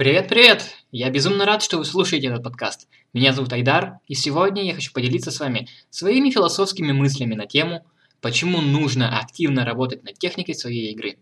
Привет-привет! 0.00 0.78
Я 0.92 1.10
безумно 1.10 1.44
рад, 1.44 1.62
что 1.62 1.76
вы 1.76 1.84
слушаете 1.84 2.28
этот 2.28 2.42
подкаст. 2.42 2.88
Меня 3.12 3.34
зовут 3.34 3.52
Айдар, 3.52 3.98
и 4.08 4.14
сегодня 4.14 4.64
я 4.64 4.74
хочу 4.74 4.94
поделиться 4.94 5.30
с 5.30 5.38
вами 5.38 5.68
своими 5.90 6.30
философскими 6.30 6.90
мыслями 6.92 7.34
на 7.34 7.44
тему, 7.44 7.84
почему 8.22 8.62
нужно 8.62 9.18
активно 9.18 9.62
работать 9.66 10.02
над 10.02 10.18
техникой 10.18 10.54
своей 10.54 10.90
игры. 10.92 11.18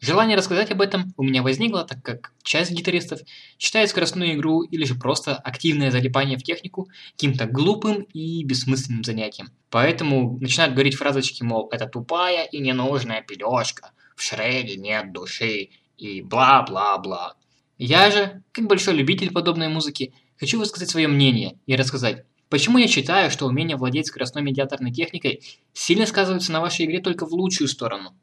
Желание 0.00 0.36
рассказать 0.36 0.72
об 0.72 0.80
этом 0.80 1.14
у 1.16 1.22
меня 1.22 1.44
возникло, 1.44 1.84
так 1.84 2.02
как 2.02 2.32
часть 2.42 2.72
гитаристов 2.72 3.20
считает 3.60 3.90
скоростную 3.90 4.32
игру 4.34 4.62
или 4.62 4.82
же 4.84 4.96
просто 4.96 5.36
активное 5.36 5.92
залипание 5.92 6.36
в 6.36 6.42
технику 6.42 6.88
каким-то 7.12 7.46
глупым 7.46 8.08
и 8.12 8.42
бессмысленным 8.42 9.04
занятием. 9.04 9.52
Поэтому 9.70 10.36
начинают 10.40 10.74
говорить 10.74 10.96
фразочки, 10.96 11.44
мол, 11.44 11.68
это 11.70 11.86
тупая 11.86 12.44
и 12.46 12.58
ненужная 12.58 13.22
пелешка, 13.22 13.92
в 14.16 14.22
шреде 14.22 14.74
нет 14.74 15.12
души 15.12 15.68
и 15.96 16.22
бла-бла-бла. 16.22 17.36
Я 17.78 18.10
же, 18.10 18.42
как 18.52 18.66
большой 18.66 18.94
любитель 18.94 19.32
подобной 19.32 19.68
музыки, 19.68 20.14
хочу 20.38 20.58
высказать 20.58 20.88
свое 20.88 21.08
мнение 21.08 21.58
и 21.66 21.76
рассказать, 21.76 22.24
почему 22.48 22.78
я 22.78 22.88
считаю, 22.88 23.30
что 23.30 23.46
умение 23.46 23.76
владеть 23.76 24.06
скоростной 24.06 24.42
медиаторной 24.42 24.92
техникой 24.92 25.42
сильно 25.74 26.06
сказывается 26.06 26.52
на 26.52 26.60
вашей 26.60 26.86
игре 26.86 27.00
только 27.00 27.26
в 27.26 27.32
лучшую 27.32 27.68
сторону. 27.68 28.16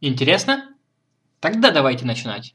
Интересно? 0.00 0.74
Тогда 1.40 1.70
давайте 1.70 2.04
начинать. 2.04 2.54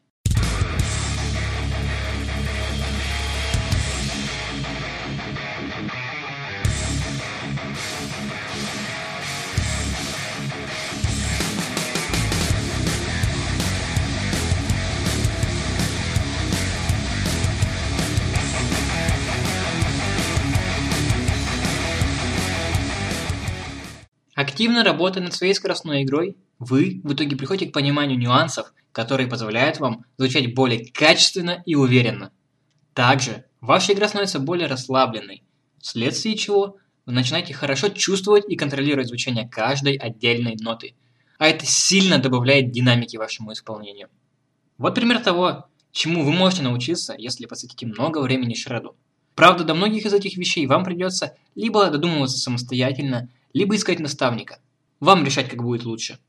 Активно 24.51 24.83
работая 24.83 25.23
над 25.23 25.33
своей 25.33 25.53
скоростной 25.53 26.03
игрой, 26.03 26.35
вы 26.59 26.99
в 27.05 27.13
итоге 27.13 27.37
приходите 27.37 27.71
к 27.71 27.73
пониманию 27.73 28.19
нюансов, 28.19 28.73
которые 28.91 29.29
позволяют 29.29 29.79
вам 29.79 30.03
звучать 30.17 30.53
более 30.53 30.91
качественно 30.91 31.63
и 31.65 31.75
уверенно. 31.75 32.33
Также 32.93 33.45
ваша 33.61 33.93
игра 33.93 34.09
становится 34.09 34.39
более 34.39 34.67
расслабленной, 34.67 35.43
вследствие 35.79 36.35
чего 36.35 36.75
вы 37.05 37.13
начинаете 37.13 37.53
хорошо 37.53 37.87
чувствовать 37.87 38.43
и 38.49 38.57
контролировать 38.57 39.07
звучание 39.07 39.47
каждой 39.47 39.95
отдельной 39.95 40.57
ноты, 40.59 40.95
а 41.39 41.47
это 41.47 41.65
сильно 41.65 42.17
добавляет 42.17 42.71
динамики 42.71 43.15
вашему 43.15 43.53
исполнению. 43.53 44.09
Вот 44.77 44.95
пример 44.95 45.23
того, 45.23 45.67
чему 45.93 46.25
вы 46.25 46.33
можете 46.33 46.63
научиться, 46.63 47.15
если 47.17 47.45
посвятите 47.45 47.85
много 47.85 48.19
времени 48.19 48.53
шреду. 48.53 48.97
Правда, 49.33 49.63
до 49.63 49.75
многих 49.75 50.05
из 50.05 50.13
этих 50.13 50.35
вещей 50.35 50.67
вам 50.67 50.83
придется 50.83 51.37
либо 51.55 51.89
додумываться 51.89 52.37
самостоятельно, 52.37 53.29
либо 53.53 53.75
искать 53.75 53.99
наставника. 53.99 54.59
Вам 54.99 55.25
решать, 55.25 55.49
как 55.49 55.63
будет 55.63 55.83
лучше. 55.83 56.19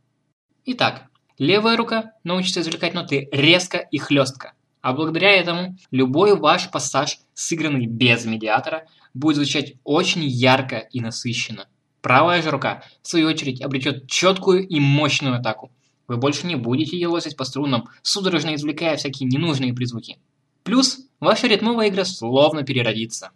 Итак, 0.65 1.07
левая 1.39 1.77
рука 1.77 2.13
научится 2.25 2.61
извлекать 2.61 2.95
ноты 2.95 3.29
резко 3.33 3.79
и 3.79 3.99
хлестко, 3.99 4.55
а 4.81 4.93
благодаря 4.93 5.33
этому 5.33 5.77
любой 5.91 6.37
ваш 6.37 6.71
пассаж, 6.71 7.19
сыгранный 7.35 7.87
без 7.87 8.25
медиатора, 8.25 8.87
будет 9.15 9.37
звучать 9.37 9.75
очень 9.85 10.25
ярко 10.25 10.79
и 10.79 11.01
насыщенно. 11.01 11.69
Правая 12.01 12.43
же 12.43 12.51
рука, 12.51 12.83
в 13.03 13.09
свою 13.09 13.29
очередь, 13.29 13.63
обретет 13.63 14.09
четкую 14.09 14.67
и 14.67 14.81
мощную 14.81 15.37
атаку. 15.37 15.71
Вы 16.09 16.17
больше 16.17 16.47
не 16.47 16.57
будете 16.57 16.99
елозить 16.99 17.37
по 17.37 17.45
струнам, 17.45 17.89
судорожно 18.03 18.55
извлекая 18.55 18.97
всякие 18.97 19.29
ненужные 19.29 19.73
призвуки. 19.73 20.19
Плюс, 20.65 20.99
ваша 21.21 21.47
ритмовая 21.47 21.89
игра 21.89 22.05
словно 22.05 22.65
переродится. 22.65 23.31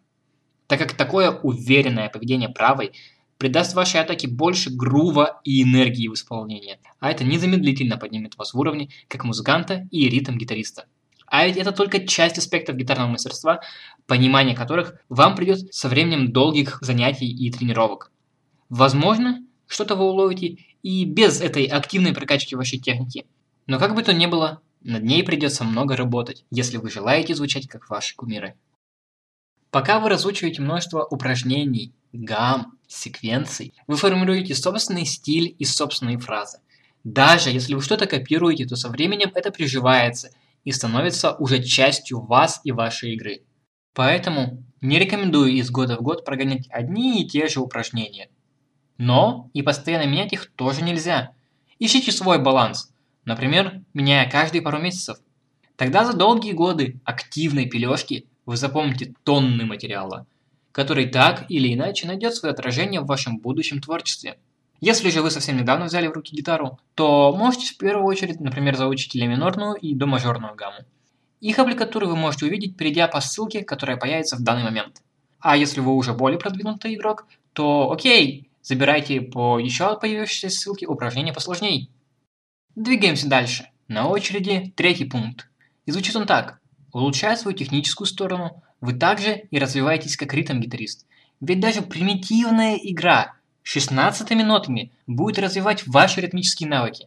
Так 0.67 0.81
как 0.81 0.95
такое 0.95 1.31
уверенное 1.31 2.09
поведение 2.09 2.48
правой 2.48 2.93
придаст 3.39 3.75
вашей 3.75 4.01
атаке 4.01 4.29
больше 4.29 4.70
грува 4.70 5.41
и 5.44 5.62
энергии 5.62 6.09
в 6.09 6.15
исполнении, 6.15 6.78
а 7.00 7.10
это 7.10 7.25
незамедлительно 7.25 7.97
поднимет 7.99 8.37
вас 8.37 8.55
в 8.55 8.59
уровне 8.59 8.91
как 9.09 9.25
музыканта 9.25 9.87
и 9.91 10.09
ритм-гитариста. 10.09 10.87
А 11.27 11.47
ведь 11.47 11.56
это 11.56 11.72
только 11.72 12.06
часть 12.06 12.38
аспектов 12.38 12.77
гитарного 12.77 13.10
мастерства, 13.10 13.60
понимание 14.06 14.55
которых 14.55 14.94
вам 15.09 15.34
придет 15.34 15.75
со 15.75 15.88
временем 15.88 16.33
долгих 16.33 16.78
занятий 16.81 17.28
и 17.28 17.50
тренировок. 17.50 18.12
Возможно, 18.69 19.44
что-то 19.66 19.97
вы 19.97 20.05
уловите 20.05 20.59
и 20.83 21.05
без 21.05 21.41
этой 21.41 21.65
активной 21.65 22.12
прокачки 22.12 22.55
вашей 22.55 22.78
техники. 22.78 23.27
Но 23.66 23.78
как 23.78 23.94
бы 23.94 24.03
то 24.03 24.12
ни 24.12 24.27
было, 24.27 24.60
над 24.83 25.03
ней 25.03 25.25
придется 25.25 25.65
много 25.65 25.97
работать, 25.97 26.44
если 26.50 26.77
вы 26.77 26.91
желаете 26.91 27.34
звучать 27.34 27.66
как 27.66 27.91
ваши 27.91 28.15
кумиры. 28.15 28.55
Пока 29.71 30.00
вы 30.00 30.09
разучиваете 30.09 30.62
множество 30.62 31.04
упражнений, 31.04 31.93
гамм, 32.12 32.78
секвенций, 32.87 33.75
вы 33.87 33.97
формируете 33.97 34.54
собственный 34.54 35.04
стиль 35.04 35.54
и 35.59 35.65
собственные 35.65 36.19
фразы. 36.19 36.59
Даже 37.04 37.50
если 37.50 37.75
вы 37.75 37.82
что-то 37.82 38.06
копируете, 38.06 38.66
то 38.66 38.77
со 38.77 38.88
временем 38.88 39.31
это 39.34 39.50
приживается 39.50 40.31
и 40.65 40.72
становится 40.72 41.34
уже 41.34 41.62
частью 41.62 42.21
вас 42.21 42.60
и 42.65 42.72
вашей 42.72 43.15
игры. 43.15 43.43
Поэтому 43.94 44.65
не 44.81 44.99
рекомендую 44.99 45.53
из 45.53 45.71
года 45.71 45.97
в 45.97 46.03
год 46.03 46.25
прогонять 46.25 46.69
одни 46.69 47.22
и 47.22 47.27
те 47.28 47.48
же 47.48 47.60
упражнения. 47.60 48.28
Но 48.98 49.50
и 49.53 49.62
постоянно 49.62 50.09
менять 50.09 50.33
их 50.33 50.50
тоже 50.54 50.83
нельзя. 50.83 51.33
Ищите 51.78 52.12
свой 52.12 52.43
баланс, 52.43 52.93
например, 53.25 53.83
меняя 53.94 54.28
каждые 54.28 54.62
пару 54.62 54.78
месяцев. 54.78 55.19
Тогда 55.77 56.04
за 56.04 56.15
долгие 56.15 56.53
годы 56.53 57.00
активной 57.04 57.66
пележки 57.66 58.27
вы 58.47 58.57
запомните 58.57 59.15
тонны 59.25 59.67
материала– 59.67 60.27
который 60.77 61.07
так 61.07 61.47
или 61.49 61.73
иначе 61.73 62.07
найдет 62.07 62.34
свое 62.34 62.53
отражение 62.53 63.01
в 63.01 63.07
вашем 63.07 63.39
будущем 63.39 63.81
творчестве. 63.81 64.37
Если 64.79 65.09
же 65.09 65.23
вы 65.23 65.31
совсем 65.31 65.57
недавно 65.57 65.87
взяли 65.87 66.07
в 66.07 66.12
руки 66.12 66.37
гитару, 66.37 66.79
то 66.95 67.34
можете 67.34 67.73
в 67.73 67.79
первую 67.79 68.05
очередь, 68.05 68.41
например, 68.41 68.77
заучить 68.77 69.15
ля 69.15 69.27
минорную 69.27 69.77
и 69.77 69.95
до 69.95 70.05
мажорную 70.05 70.55
гамму. 70.55 70.81
Их 71.41 71.59
аппликатуры 71.59 72.07
вы 72.07 72.15
можете 72.15 72.45
увидеть, 72.45 72.77
перейдя 72.77 73.09
по 73.09 73.23
ссылке, 73.23 73.65
которая 73.65 73.97
появится 73.97 74.37
в 74.37 74.43
данный 74.43 74.65
момент. 74.65 75.01
А 75.39 75.57
если 75.57 75.81
вы 75.81 75.95
уже 75.95 76.13
более 76.13 76.39
продвинутый 76.39 76.95
игрок, 76.95 77.27
то 77.55 77.91
окей, 77.91 78.51
забирайте 78.61 79.23
по 79.23 79.59
еще 79.59 79.99
появившейся 79.99 80.51
ссылке 80.55 80.87
упражнения 80.87 81.33
посложней. 81.33 81.91
Двигаемся 82.75 83.31
дальше. 83.31 83.71
На 83.89 84.09
очереди 84.09 84.75
третий 84.77 85.07
пункт. 85.07 85.49
И 85.87 85.91
звучит 85.91 86.17
он 86.17 86.27
так. 86.27 86.61
Улучшая 86.97 87.37
свою 87.37 87.55
техническую 87.55 88.07
сторону, 88.07 88.62
вы 88.81 88.95
также 88.95 89.49
и 89.51 89.59
развиваетесь 89.59 90.17
как 90.17 90.33
ритм-гитарист. 90.33 91.05
Ведь 91.43 91.61
даже 91.61 91.83
примитивная 91.83 92.77
игра 92.77 93.34
16 93.65 94.31
нотами 94.43 94.93
будет 95.07 95.39
развивать 95.39 95.87
ваши 95.87 96.23
ритмические 96.23 96.71
навыки. 96.71 97.07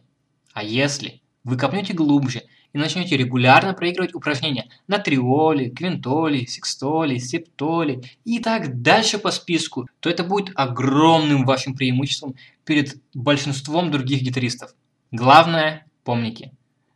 А 0.52 0.62
если 0.62 1.20
вы 1.42 1.56
копнете 1.56 1.92
глубже 1.92 2.44
и 2.72 2.78
начнете 2.78 3.16
регулярно 3.16 3.74
проигрывать 3.74 4.14
упражнения 4.14 4.68
на 4.86 5.00
триоле, 5.00 5.70
квинтоле, 5.70 6.46
секстоле, 6.46 7.18
септоле 7.18 8.00
и 8.24 8.38
так 8.38 8.82
дальше 8.82 9.18
по 9.18 9.32
списку, 9.32 9.88
то 9.98 10.08
это 10.08 10.22
будет 10.22 10.52
огромным 10.54 11.44
вашим 11.44 11.74
преимуществом 11.74 12.36
перед 12.64 12.94
большинством 13.12 13.90
других 13.90 14.22
гитаристов. 14.22 14.72
Главное, 15.10 15.84
помните, 16.04 16.52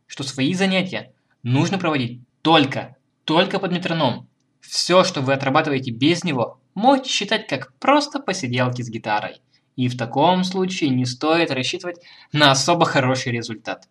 что 0.07 0.23
свои 0.23 0.53
занятия 0.53 1.11
нужно 1.43 1.77
проводить 1.77 2.21
только, 2.45 2.95
только 3.23 3.57
под 3.57 3.71
метроном, 3.71 4.29
все, 4.61 5.03
что 5.03 5.21
вы 5.21 5.33
отрабатываете 5.33 5.89
без 5.89 6.23
него, 6.23 6.61
можете 6.75 7.09
считать 7.09 7.47
как 7.47 7.73
просто 7.79 8.19
посиделки 8.19 8.83
с 8.83 8.89
гитарой. 8.89 9.41
И 9.75 9.87
в 9.87 9.97
таком 9.97 10.43
случае 10.43 10.91
не 10.91 11.05
стоит 11.05 11.49
рассчитывать 11.49 11.97
на 12.31 12.51
особо 12.51 12.85
хороший 12.85 13.31
результат. 13.31 13.89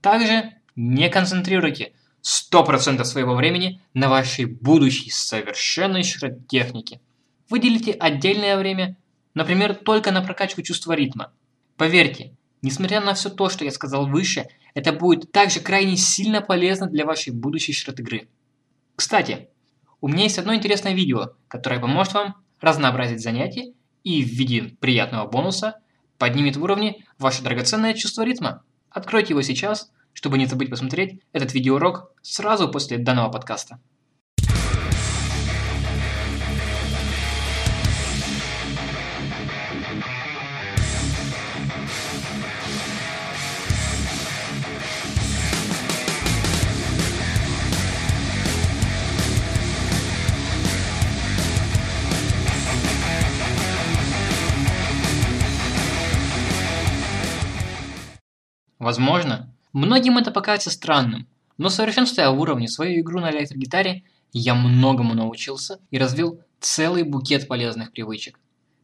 Также 0.00 0.54
не 0.74 1.08
концентрируйте 1.08 1.92
100% 2.24 3.04
своего 3.04 3.36
времени 3.36 3.80
на 3.94 4.08
вашей 4.08 4.46
будущей 4.46 5.10
совершенной 5.10 6.02
технике. 6.48 7.00
Выделите 7.48 7.92
отдельное 7.92 8.56
время, 8.56 8.96
например, 9.34 9.72
только 9.72 10.10
на 10.10 10.20
прокачку 10.20 10.62
чувства 10.62 10.94
ритма. 10.94 11.32
Поверьте, 11.76 12.36
несмотря 12.64 13.00
на 13.00 13.14
все 13.14 13.30
то, 13.30 13.48
что 13.48 13.64
я 13.64 13.70
сказал 13.70 14.08
выше, 14.08 14.46
это 14.74 14.92
будет 14.92 15.30
также 15.30 15.60
крайне 15.60 15.96
сильно 15.96 16.40
полезно 16.40 16.86
для 16.88 17.04
вашей 17.04 17.32
будущей 17.32 17.72
шрот-игры. 17.72 18.28
Кстати, 18.96 19.48
у 20.00 20.08
меня 20.08 20.24
есть 20.24 20.38
одно 20.38 20.54
интересное 20.54 20.94
видео, 20.94 21.34
которое 21.48 21.80
поможет 21.80 22.14
вам 22.14 22.34
разнообразить 22.60 23.22
занятия 23.22 23.72
и 24.02 24.22
в 24.22 24.28
виде 24.28 24.76
приятного 24.80 25.28
бонуса 25.28 25.80
поднимет 26.18 26.56
в 26.56 26.62
уровне 26.62 27.04
ваше 27.18 27.42
драгоценное 27.42 27.94
чувство 27.94 28.22
ритма. 28.22 28.62
Откройте 28.90 29.30
его 29.30 29.42
сейчас, 29.42 29.90
чтобы 30.12 30.38
не 30.38 30.46
забыть 30.46 30.70
посмотреть 30.70 31.20
этот 31.32 31.52
видеоурок 31.54 32.12
сразу 32.22 32.68
после 32.68 32.98
данного 32.98 33.30
подкаста. 33.30 33.80
Возможно, 58.84 59.50
многим 59.72 60.18
это 60.18 60.30
покажется 60.30 60.68
странным, 60.68 61.26
но 61.56 61.70
совершенствуя 61.70 62.28
в 62.28 62.38
уровне 62.38 62.68
свою 62.68 63.00
игру 63.00 63.18
на 63.18 63.30
электрогитаре, 63.30 64.02
я 64.34 64.54
многому 64.54 65.14
научился 65.14 65.78
и 65.90 65.96
развил 65.96 66.42
целый 66.60 67.02
букет 67.02 67.48
полезных 67.48 67.92
привычек. 67.92 68.38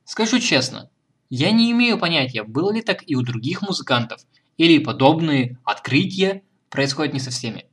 Скажу 0.07 0.39
честно, 0.39 0.89
я 1.29 1.51
не 1.51 1.71
имею 1.73 1.99
понятия, 1.99 2.45
было 2.45 2.73
ли 2.73 2.81
так 2.81 3.03
и 3.07 3.15
у 3.15 3.21
других 3.21 3.61
музыкантов, 3.61 4.23
или 4.57 4.83
подобные 4.83 5.59
открытия 5.65 6.45
происходят 6.71 7.13
не 7.13 7.21
со 7.21 7.31
всеми. 7.31 7.67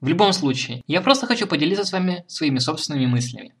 В 0.00 0.06
любом 0.06 0.32
случае, 0.32 0.84
я 0.86 1.00
просто 1.00 1.26
хочу 1.26 1.48
поделиться 1.48 1.84
с 1.84 1.90
вами 1.90 2.24
своими 2.28 2.60
собственными 2.60 3.06
мыслями. 3.06 3.52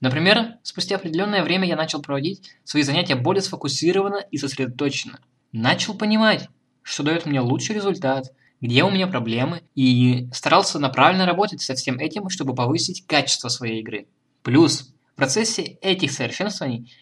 Например, 0.00 0.56
спустя 0.62 0.96
определенное 0.96 1.42
время 1.42 1.66
я 1.66 1.76
начал 1.76 2.02
проводить 2.02 2.50
свои 2.64 2.82
занятия 2.82 3.14
более 3.14 3.40
сфокусированно 3.40 4.22
и 4.30 4.36
сосредоточенно. 4.36 5.20
Начал 5.52 5.94
понимать, 5.94 6.50
что 6.86 7.02
дает 7.02 7.26
мне 7.26 7.40
лучший 7.40 7.74
результат, 7.74 8.32
где 8.60 8.84
у 8.84 8.90
меня 8.90 9.08
проблемы, 9.08 9.62
и 9.74 10.28
старался 10.32 10.78
направленно 10.78 11.26
работать 11.26 11.60
со 11.60 11.74
всем 11.74 11.98
этим, 11.98 12.28
чтобы 12.28 12.54
повысить 12.54 13.04
качество 13.06 13.48
своей 13.48 13.80
игры. 13.80 14.06
Плюс, 14.42 14.94
в 15.12 15.16
процессе 15.16 15.62
этих 15.80 16.12
совершенствований 16.12 16.92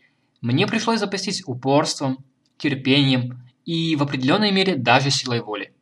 мне 0.41 0.67
пришлось 0.67 1.01
запастись 1.01 1.43
упорством, 1.45 2.25
терпением 2.57 3.43
и 3.67 3.95
в 3.97 4.03
определенной 4.03 4.53
мере 4.53 4.77
даже 4.77 5.11
силой 5.11 5.43
воли. 5.43 5.75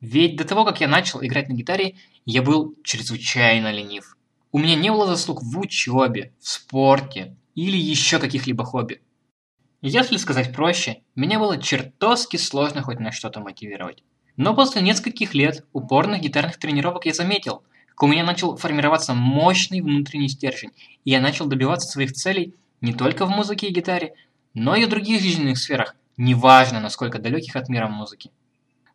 Ведь 0.00 0.36
до 0.36 0.44
того, 0.44 0.64
как 0.64 0.80
я 0.80 0.88
начал 0.88 1.24
играть 1.24 1.48
на 1.48 1.52
гитаре, 1.52 1.94
я 2.26 2.42
был 2.42 2.74
чрезвычайно 2.82 3.70
ленив. 3.70 4.16
У 4.50 4.58
меня 4.58 4.74
не 4.74 4.90
было 4.90 5.06
заслуг 5.06 5.44
в 5.44 5.58
учебе, 5.60 6.32
в 6.40 6.48
спорте 6.48 7.36
или 7.54 7.76
еще 7.76 8.18
каких-либо 8.18 8.64
хобби. 8.64 9.00
Если 9.86 10.16
сказать 10.16 10.50
проще, 10.50 11.02
меня 11.14 11.38
было 11.38 11.60
чертовски 11.60 12.38
сложно 12.38 12.80
хоть 12.80 13.00
на 13.00 13.12
что-то 13.12 13.40
мотивировать. 13.40 14.02
Но 14.34 14.54
после 14.54 14.80
нескольких 14.80 15.34
лет 15.34 15.66
упорных 15.74 16.22
гитарных 16.22 16.56
тренировок 16.56 17.04
я 17.04 17.12
заметил, 17.12 17.64
как 17.88 18.02
у 18.04 18.06
меня 18.06 18.24
начал 18.24 18.56
формироваться 18.56 19.12
мощный 19.12 19.82
внутренний 19.82 20.30
стержень, 20.30 20.70
и 21.04 21.10
я 21.10 21.20
начал 21.20 21.44
добиваться 21.44 21.86
своих 21.86 22.12
целей 22.12 22.54
не 22.80 22.94
только 22.94 23.26
в 23.26 23.28
музыке 23.28 23.66
и 23.66 23.74
гитаре, 23.74 24.14
но 24.54 24.74
и 24.74 24.86
в 24.86 24.88
других 24.88 25.20
жизненных 25.20 25.58
сферах, 25.58 25.96
неважно 26.16 26.80
насколько 26.80 27.18
далеких 27.18 27.54
от 27.54 27.68
мира 27.68 27.86
музыки. 27.86 28.30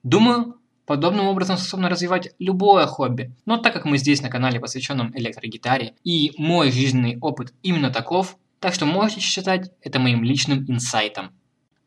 Думаю, 0.01 0.55
подобным 0.87 1.27
образом 1.27 1.57
способно 1.57 1.89
развивать 1.89 2.33
любое 2.39 2.87
хобби, 2.87 3.31
но 3.45 3.57
так 3.57 3.73
как 3.73 3.85
мы 3.85 3.99
здесь 3.99 4.23
на 4.23 4.29
канале, 4.29 4.59
посвященном 4.59 5.15
электрогитаре, 5.15 5.93
и 6.03 6.31
мой 6.39 6.71
жизненный 6.71 7.19
опыт 7.21 7.53
именно 7.61 7.91
таков, 7.91 8.37
так 8.59 8.73
что 8.73 8.85
можете 8.85 9.21
считать 9.21 9.71
это 9.81 9.99
моим 9.99 10.23
личным 10.23 10.65
инсайтом. 10.69 11.31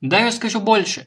Даже 0.00 0.32
скажу 0.32 0.60
больше. 0.60 1.06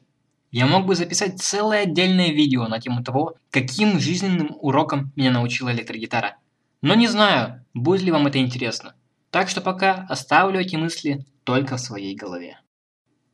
Я 0.51 0.67
мог 0.67 0.85
бы 0.85 0.95
записать 0.95 1.41
целое 1.41 1.83
отдельное 1.83 2.31
видео 2.31 2.67
на 2.67 2.79
тему 2.79 3.03
того, 3.03 3.35
каким 3.49 3.99
жизненным 3.99 4.55
уроком 4.59 5.11
меня 5.15 5.31
научила 5.31 5.73
электрогитара. 5.73 6.37
Но 6.81 6.93
не 6.93 7.07
знаю, 7.07 7.65
будет 7.73 8.03
ли 8.03 8.11
вам 8.11 8.27
это 8.27 8.39
интересно. 8.39 8.95
Так 9.31 9.49
что 9.49 9.59
пока 9.59 10.05
оставлю 10.07 10.59
эти 10.59 10.75
мысли 10.75 11.25
только 11.43 11.77
в 11.77 11.81
своей 11.81 12.15
голове. 12.15 12.59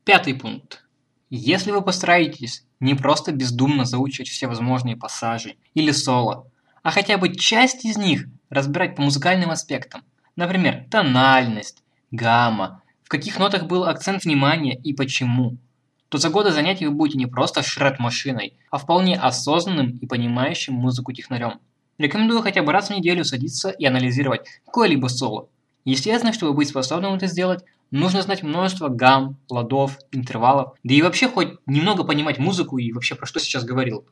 Пятый 0.03 0.33
пункт. 0.33 0.83
Если 1.29 1.71
вы 1.71 1.81
постараетесь 1.81 2.65
не 2.79 2.95
просто 2.95 3.31
бездумно 3.31 3.85
заучивать 3.85 4.29
все 4.29 4.47
возможные 4.47 4.97
пассажи 4.97 5.57
или 5.75 5.91
соло, 5.91 6.49
а 6.81 6.91
хотя 6.91 7.17
бы 7.17 7.35
часть 7.35 7.85
из 7.85 7.97
них 7.97 8.25
разбирать 8.49 8.95
по 8.95 9.03
музыкальным 9.03 9.51
аспектам, 9.51 10.03
например, 10.35 10.85
тональность, 10.89 11.80
гамма, 12.11 12.83
в 13.03 13.09
каких 13.09 13.39
нотах 13.39 13.63
был 13.63 13.85
акцент 13.85 14.23
внимания 14.23 14.75
и 14.75 14.93
почему, 14.93 15.57
то 16.09 16.17
за 16.17 16.29
годы 16.29 16.51
занятий 16.51 16.85
вы 16.87 16.93
будете 16.93 17.17
не 17.17 17.25
просто 17.25 17.63
шред-машиной, 17.63 18.53
а 18.69 18.77
вполне 18.77 19.17
осознанным 19.17 19.97
и 19.97 20.05
понимающим 20.05 20.73
музыку 20.73 21.13
технарем. 21.13 21.59
Рекомендую 21.97 22.41
хотя 22.41 22.63
бы 22.63 22.71
раз 22.71 22.89
в 22.89 22.93
неделю 22.93 23.23
садиться 23.23 23.69
и 23.69 23.85
анализировать 23.85 24.47
какое-либо 24.65 25.07
соло, 25.07 25.49
Естественно, 25.83 26.33
чтобы 26.33 26.53
быть 26.53 26.69
способным 26.69 27.15
это 27.15 27.27
сделать, 27.27 27.63
нужно 27.89 28.21
знать 28.21 28.43
множество 28.43 28.87
гамм, 28.87 29.37
ладов, 29.49 29.97
интервалов, 30.11 30.73
да 30.83 30.93
и 30.93 31.01
вообще 31.01 31.27
хоть 31.27 31.55
немного 31.65 32.03
понимать 32.03 32.37
музыку 32.37 32.77
и 32.77 32.91
вообще 32.91 33.15
про 33.15 33.25
что 33.25 33.39
сейчас 33.39 33.63
говорил. 33.63 34.05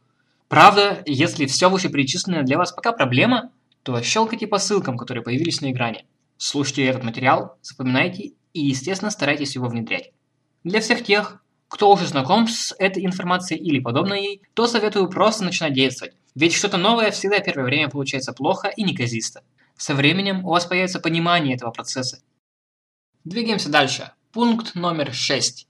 Правда, 0.48 1.04
если 1.06 1.46
все 1.46 1.70
вышеперечисленное 1.70 2.44
для 2.44 2.58
вас 2.58 2.72
пока 2.72 2.92
проблема, 2.92 3.52
то 3.84 4.02
щелкайте 4.02 4.48
по 4.48 4.58
ссылкам, 4.58 4.98
которые 4.98 5.24
появились 5.24 5.62
на 5.62 5.72
экране. 5.72 6.06
Слушайте 6.42 6.86
этот 6.86 7.04
материал, 7.04 7.58
запоминайте 7.62 8.32
и, 8.54 8.62
естественно, 8.62 9.12
старайтесь 9.12 9.56
его 9.56 9.68
внедрять. 9.68 10.12
Для 10.64 10.80
всех 10.80 11.04
тех, 11.04 11.44
кто 11.68 11.92
уже 11.92 12.08
знаком 12.08 12.48
с 12.48 12.74
этой 12.80 13.06
информацией 13.06 13.60
или 13.60 13.82
подобной 13.82 14.22
ей, 14.22 14.42
то 14.54 14.66
советую 14.66 15.10
просто 15.10 15.44
начинать 15.44 15.74
действовать. 15.74 16.16
Ведь 16.36 16.54
что-то 16.54 16.78
новое 16.78 17.12
всегда 17.12 17.40
первое 17.40 17.66
время 17.66 17.90
получается 17.90 18.32
плохо 18.32 18.70
и 18.70 18.84
неказисто. 18.84 19.44
Со 19.76 19.94
временем 19.94 20.46
у 20.46 20.52
вас 20.52 20.66
появится 20.66 21.02
понимание 21.02 21.58
этого 21.58 21.72
процесса. 21.72 22.22
Двигаемся 23.26 23.68
дальше. 23.68 24.14
Пункт 24.32 24.76
номер 24.76 25.14
6. 25.14 25.68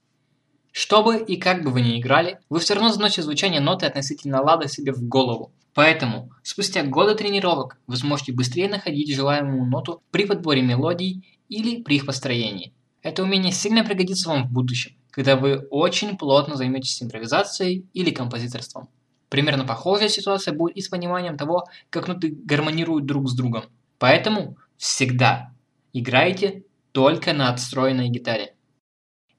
Что 0.71 1.01
бы 1.01 1.17
и 1.17 1.37
как 1.37 1.63
бы 1.63 1.71
вы 1.71 1.81
ни 1.81 1.99
играли, 1.99 2.41
вы 2.47 2.59
все 2.59 2.75
равно 2.75 2.91
заносите 2.91 3.23
звучание 3.23 3.59
ноты 3.59 3.87
относительно 3.87 4.43
лада 4.43 4.67
себе 4.67 4.93
в 4.93 5.01
голову. 5.01 5.51
Поэтому, 5.73 6.31
спустя 6.43 6.83
годы 6.83 7.15
тренировок, 7.15 7.77
вы 7.87 7.95
сможете 7.95 8.33
быстрее 8.33 8.69
находить 8.69 9.15
желаемую 9.15 9.65
ноту 9.65 10.01
при 10.11 10.25
подборе 10.25 10.61
мелодий 10.61 11.39
или 11.47 11.81
при 11.81 11.97
их 11.97 12.05
построении. 12.05 12.73
Это 13.01 13.23
умение 13.23 13.51
сильно 13.51 13.83
пригодится 13.83 14.29
вам 14.29 14.47
в 14.47 14.51
будущем, 14.51 14.95
когда 15.11 15.35
вы 15.35 15.67
очень 15.69 16.17
плотно 16.17 16.55
займетесь 16.55 17.01
импровизацией 17.01 17.87
или 17.93 18.11
композиторством. 18.11 18.89
Примерно 19.29 19.63
похожая 19.63 20.09
ситуация 20.09 20.53
будет 20.53 20.75
и 20.75 20.81
с 20.81 20.89
пониманием 20.89 21.37
того, 21.37 21.65
как 21.89 22.07
ноты 22.07 22.35
гармонируют 22.43 23.05
друг 23.05 23.29
с 23.29 23.35
другом. 23.35 23.65
Поэтому 23.99 24.57
всегда 24.77 25.53
играйте 25.93 26.63
только 26.91 27.33
на 27.33 27.49
отстроенной 27.49 28.09
гитаре. 28.09 28.55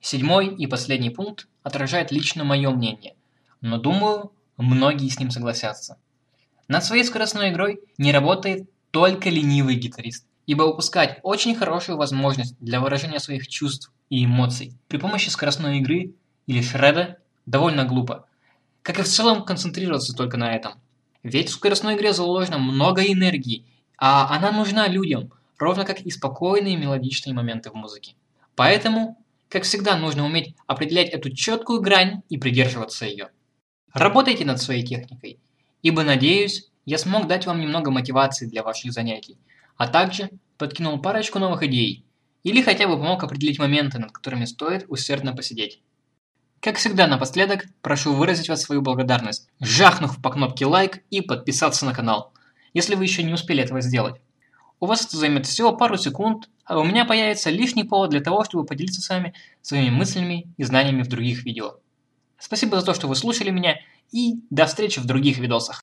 Седьмой 0.01 0.55
и 0.55 0.67
последний 0.67 1.11
пункт 1.11 1.49
отражает 1.63 2.13
лично 2.13 2.45
мое 2.45 2.71
мнение, 2.71 3.17
но 3.61 3.79
думаю, 3.79 4.33
многие 4.57 5.09
с 5.09 5.19
ним 5.19 5.31
согласятся. 5.31 5.99
Над 6.71 6.85
своей 6.85 7.03
скоростной 7.03 7.51
игрой 7.51 7.81
не 7.99 8.13
работает 8.13 8.71
только 8.93 9.29
ленивый 9.29 9.75
гитарист, 9.75 10.25
ибо 10.47 10.63
упускать 10.63 11.19
очень 11.25 11.57
хорошую 11.57 11.99
возможность 11.99 12.55
для 12.61 12.79
выражения 12.81 13.19
своих 13.19 13.49
чувств 13.49 13.91
и 14.09 14.25
эмоций 14.25 14.75
при 14.87 14.99
помощи 14.99 15.31
скоростной 15.31 15.79
игры 15.79 16.15
или 16.47 16.63
шреда 16.63 17.19
довольно 17.45 17.85
глупо, 17.85 18.29
как 18.83 19.01
и 19.01 19.03
в 19.03 19.09
целом 19.09 19.45
концентрироваться 19.45 20.15
только 20.15 20.37
на 20.37 20.55
этом. 20.55 20.75
Ведь 21.25 21.49
в 21.49 21.55
скоростной 21.55 21.97
игре 21.97 22.13
заложено 22.13 22.59
много 22.59 23.03
энергии 23.03 23.65
а 23.99 24.33
она 24.33 24.53
нужна 24.53 24.87
людям, 24.87 25.33
ровно 25.59 25.85
как 25.85 26.03
и 26.03 26.11
спокойные 26.13 26.77
мелодичные 26.77 27.35
моменты 27.35 27.71
в 27.71 27.75
музыке. 27.75 28.15
Поэтому, 28.55 29.19
как 29.49 29.65
всегда, 29.65 29.97
нужно 29.97 30.25
уметь 30.25 30.55
определять 30.69 31.09
эту 31.09 31.31
четкую 31.35 31.81
грань 31.81 32.23
и 32.29 32.39
придерживаться 32.39 33.07
ее. 33.07 33.31
Работайте 33.93 34.45
над 34.45 34.63
своей 34.63 34.85
техникой, 34.87 35.41
ибо, 35.83 36.03
надеюсь, 36.03 36.71
я 36.85 36.99
смог 36.99 37.27
дать 37.27 37.47
вам 37.47 37.61
немного 37.61 37.91
мотивации 37.91 38.47
для 38.47 38.63
ваших 38.63 38.93
занятий, 38.93 39.39
а 39.77 39.89
также 39.89 40.31
подкинул 40.59 41.01
парочку 41.01 41.39
новых 41.39 41.63
идей, 41.63 42.05
или 42.43 42.63
хотя 42.63 42.87
бы 42.87 42.97
помог 42.97 43.23
определить 43.23 43.59
моменты, 43.59 43.99
над 43.99 44.13
которыми 44.13 44.45
стоит 44.45 44.87
усердно 44.89 45.35
посидеть. 45.35 45.81
Как 46.61 46.77
всегда 46.77 47.07
напоследок, 47.07 47.67
прошу 47.81 48.13
выразить 48.13 48.49
вас 48.49 48.63
свою 48.63 48.83
благодарность, 48.83 49.49
жахнув 49.61 50.21
по 50.21 50.31
кнопке 50.31 50.67
лайк 50.67 51.03
и 51.11 51.21
подписаться 51.21 51.87
на 51.87 51.95
канал– 51.95 52.33
если 52.75 52.95
вы 52.95 53.05
еще 53.05 53.23
не 53.23 53.33
успели 53.33 53.63
этого 53.63 53.81
сделать. 53.81 54.21
У 54.79 54.87
вас 54.87 55.05
это 55.05 55.17
займет 55.17 55.47
всего 55.47 55.77
пару 55.77 55.97
секунд, 55.97 56.49
а 56.65 56.79
у 56.79 56.85
меня 56.85 57.05
появится 57.05 57.51
лишний 57.51 57.85
повод 57.85 58.11
для 58.11 58.21
того, 58.21 58.45
чтобы 58.45 58.65
поделиться 58.65 59.03
с 59.03 59.09
вами 59.09 59.35
своими 59.61 59.91
мыслями 59.91 60.53
и 60.57 60.65
знаниями 60.65 61.03
в 61.03 61.09
других 61.09 61.45
видео. 61.45 61.77
Спасибо 62.39 62.81
за 62.81 62.87
то, 62.87 62.95
что 62.95 63.07
вы 63.07 63.17
слушали 63.17 63.51
меня, 63.51 63.79
и 64.13 64.43
до 64.51 64.67
встречи 64.67 65.01
в 65.01 65.05
других 65.07 65.39
видосах. 65.39 65.83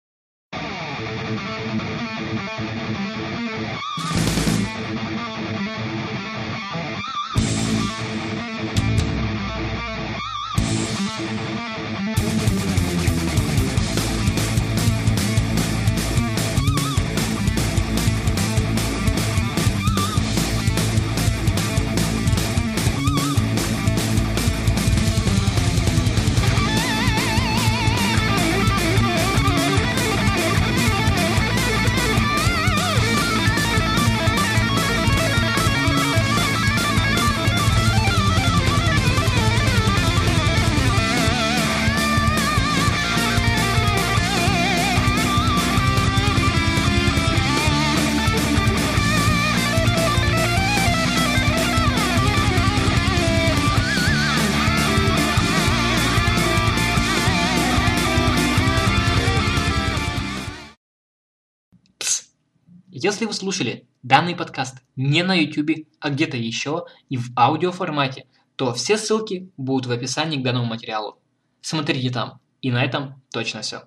Если 62.99 63.25
вы 63.25 63.33
слушали 63.33 63.87
данный 64.01 64.35
подкаст 64.35 64.81
не 64.95 65.21
на 65.21 65.35
YouTube, 65.35 65.85
а 65.99 66.09
где-то 66.09 66.35
еще 66.35 66.87
и 67.09 67.17
в 67.17 67.29
аудиоформате, 67.37 68.25
то 68.55 68.73
все 68.73 68.97
ссылки 68.97 69.51
будут 69.55 69.85
в 69.85 69.91
описании 69.91 70.39
к 70.39 70.43
данному 70.43 70.65
материалу. 70.65 71.19
Смотрите 71.61 72.09
там. 72.09 72.39
И 72.63 72.71
на 72.71 72.83
этом 72.83 73.21
точно 73.29 73.61
все. 73.61 73.83